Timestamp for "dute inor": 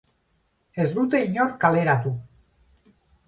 0.95-1.53